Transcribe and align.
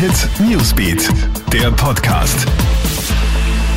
Hit 0.00 0.30
Newsbeat, 0.40 1.10
der 1.52 1.70
Podcast. 1.72 2.46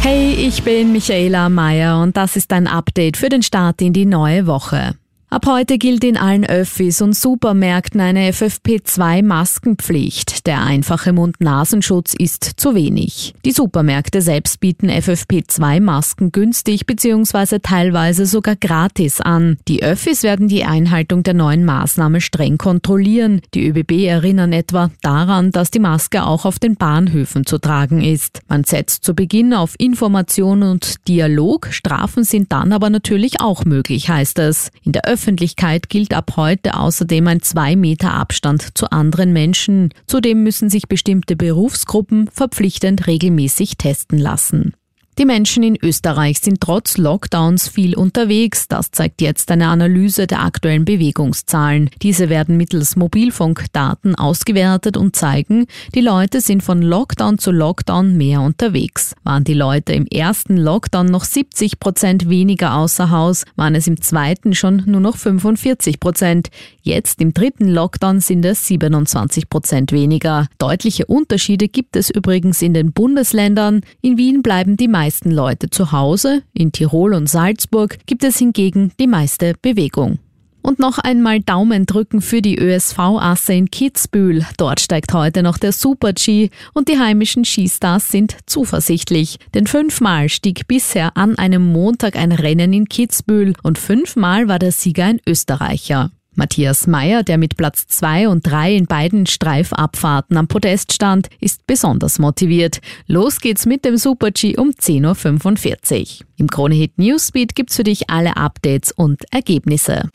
Hey, 0.02 0.32
ich 0.32 0.64
bin 0.64 0.94
Michaela 0.94 1.50
Mayer 1.50 2.02
und 2.02 2.16
das 2.16 2.38
ist 2.38 2.54
ein 2.54 2.66
Update 2.66 3.18
für 3.18 3.28
den 3.28 3.44
Start 3.44 3.82
in 3.82 3.92
die 3.92 4.06
neue 4.06 4.48
Woche. 4.48 4.96
Ab 5.34 5.48
heute 5.48 5.80
gilt 5.80 6.04
in 6.04 6.16
allen 6.16 6.46
Öffis 6.46 7.02
und 7.02 7.16
Supermärkten 7.16 8.00
eine 8.00 8.30
FFP2-Maskenpflicht. 8.30 10.46
Der 10.46 10.62
einfache 10.62 11.12
Mund-Nasenschutz 11.12 12.14
ist 12.14 12.44
zu 12.58 12.76
wenig. 12.76 13.34
Die 13.44 13.52
Supermärkte 13.52 14.22
selbst 14.22 14.60
bieten 14.60 14.92
FFP2-Masken 14.92 16.32
günstig 16.32 16.86
bzw. 16.86 17.58
teilweise 17.64 18.28
sogar 18.28 18.56
gratis 18.56 19.22
an. 19.22 19.58
Die 19.68 19.82
Öffis 19.82 20.22
werden 20.22 20.50
die 20.50 20.66
Einhaltung 20.66 21.24
der 21.24 21.34
neuen 21.34 21.66
Maßnahme 21.66 22.22
streng 22.22 22.60
kontrollieren. 22.60 23.42
Die 23.56 23.68
ÖBB 23.68 24.06
erinnern 24.06 24.54
etwa 24.54 24.92
daran, 25.02 25.50
dass 25.50 25.72
die 25.72 25.80
Maske 25.80 26.28
auch 26.28 26.46
auf 26.46 26.60
den 26.60 26.76
Bahnhöfen 26.76 27.48
zu 27.48 27.58
tragen 27.58 28.04
ist. 28.04 28.42
Man 28.50 28.66
setzt 28.66 29.04
zu 29.04 29.16
Beginn 29.16 29.56
auf 29.56 29.74
Information 29.80 30.62
und 30.62 31.08
Dialog. 31.08 31.70
Strafen 31.72 32.24
sind 32.24 32.52
dann 32.52 32.72
aber 32.72 32.92
natürlich 32.92 33.42
auch 33.42 33.66
möglich, 33.66 34.10
heißt 34.10 34.38
es. 34.38 34.70
In 34.84 34.92
der 34.92 35.08
Öffentlichkeit 35.24 35.88
gilt 35.88 36.14
ab 36.14 36.34
heute 36.36 36.78
außerdem 36.78 37.26
ein 37.30 37.42
zwei 37.42 37.78
Meter 37.78 38.14
Abstand 38.14 38.78
zu 38.78 38.92
anderen 38.92 39.32
Menschen. 39.32 39.94
Zudem 40.06 40.44
müssen 40.44 40.70
sich 40.70 40.90
bestimmte 40.90 41.38
Berufsgruppen 41.38 42.28
verpflichtend 42.28 43.08
regelmäßig 43.08 43.78
testen 43.78 44.20
lassen. 44.20 44.74
Die 45.20 45.26
Menschen 45.26 45.62
in 45.62 45.78
Österreich 45.80 46.40
sind 46.40 46.60
trotz 46.60 46.98
Lockdowns 46.98 47.68
viel 47.68 47.96
unterwegs. 47.96 48.68
Das 48.68 48.90
zeigt 48.90 49.22
jetzt 49.22 49.52
eine 49.52 49.68
Analyse 49.68 50.26
der 50.26 50.42
aktuellen 50.42 50.86
Bewegungszahlen. 50.86 51.92
Diese 52.02 52.30
werden 52.30 52.58
mittels 52.58 52.96
Mobilfunkdaten 52.96 54.16
ausgewertet 54.16 54.98
und 54.98 55.16
zeigen, 55.16 55.68
die 55.94 56.02
Leute 56.02 56.42
sind 56.42 56.64
von 56.64 56.82
Lockdown 56.82 57.38
zu 57.38 57.52
Lockdown 57.52 58.18
mehr 58.18 58.42
unterwegs. 58.42 59.14
Waren 59.24 59.44
die 59.44 59.54
Leute 59.54 59.94
im 59.94 60.08
ersten 60.08 60.58
Lockdown 60.58 61.06
noch 61.06 61.26
70 61.26 61.80
Prozent 61.80 62.28
weniger 62.28 62.76
außer 62.76 63.12
Haus, 63.12 63.44
waren 63.56 63.76
es 63.76 63.86
im 63.86 64.02
zweiten 64.02 64.56
schon 64.56 64.82
nur 64.88 65.00
noch 65.00 65.18
45 65.18 66.00
Prozent. 66.00 66.50
Jetzt 66.82 67.22
im 67.22 67.36
dritten 67.36 67.68
Lockdown 67.68 68.20
sind 68.20 68.44
es 68.46 68.66
27 68.66 69.48
Prozent 69.48 69.92
weniger. 69.92 70.48
Deutliche 70.58 71.06
Unterschiede 71.06 71.68
gibt 71.68 71.96
es 71.96 72.10
übrigens 72.10 72.64
in 72.64 72.74
den 72.74 72.94
Bundesländern. 72.94 73.82
In 74.02 74.18
Wien 74.18 74.42
bleiben 74.42 74.76
die 74.76 74.88
meisten 74.88 75.03
Leute 75.32 75.70
zu 75.70 75.92
Hause, 75.92 76.44
in 76.54 76.72
Tirol 76.72 77.14
und 77.14 77.28
Salzburg 77.28 77.98
gibt 78.06 78.24
es 78.24 78.38
hingegen 78.38 78.92
die 79.00 79.08
meiste 79.08 79.54
Bewegung. 79.62 80.20
Und 80.62 80.80
noch 80.80 80.98
einmal 80.98 81.42
Daumen 81.42 81.86
drücken 81.86 82.22
für 82.22 82.42
die 82.42 82.58
ÖSV-Asse 82.58 83.54
in 83.54 83.70
Kitzbühel. 83.70 84.46
Dort 84.58 84.80
steigt 84.80 85.14
heute 85.14 85.44
noch 85.44 85.58
der 85.58 85.74
Super-G 85.74 86.52
und 86.74 86.88
die 86.88 86.98
heimischen 86.98 87.44
Skistars 87.44 88.10
sind 88.10 88.38
zuversichtlich. 88.46 89.40
Denn 89.54 89.68
fünfmal 89.68 90.30
stieg 90.30 90.66
bisher 90.68 91.18
an 91.18 91.38
einem 91.38 91.66
Montag 91.74 92.16
ein 92.16 92.32
Rennen 92.32 92.72
in 92.72 92.88
Kitzbühel 92.88 93.56
und 93.62 93.78
fünfmal 93.78 94.48
war 94.48 94.58
der 94.58 94.72
Sieger 94.72 95.04
ein 95.04 95.20
Österreicher. 95.28 96.12
Matthias 96.36 96.88
Meyer, 96.88 97.24
der 97.24 97.38
mit 97.38 97.58
Platz 97.58 97.88
2 97.88 98.28
und 98.28 98.46
3 98.46 98.76
in 98.76 98.86
beiden 98.86 99.26
Streifabfahrten 99.26 100.38
am 100.38 100.48
Podest 100.48 100.94
stand, 100.94 101.30
ist 101.40 101.66
besonders 101.68 102.20
motiviert. 102.20 102.80
Los 103.08 103.40
geht's 103.40 103.66
mit 103.66 103.86
dem 103.86 103.98
Super-G 103.98 104.58
um 104.58 104.70
10.45 104.70 106.00
Uhr. 106.22 106.28
Im 106.38 106.48
Kronehit 106.48 106.98
Newsbeat 106.98 107.56
gibt's 107.56 107.76
für 107.76 107.84
dich 107.84 108.10
alle 108.10 108.38
Updates 108.38 108.92
und 108.92 109.24
Ergebnisse. 109.32 110.10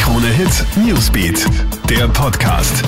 Kronehit 0.00 0.64
Newsbeat, 0.76 1.46
der 1.88 2.08
Podcast. 2.08 2.82